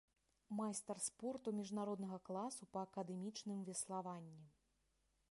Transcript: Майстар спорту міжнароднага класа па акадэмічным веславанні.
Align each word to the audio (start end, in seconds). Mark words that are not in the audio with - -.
Майстар 0.59 1.01
спорту 1.07 1.51
міжнароднага 1.57 2.17
класа 2.29 2.67
па 2.77 2.85
акадэмічным 2.87 3.59
веславанні. 3.67 4.41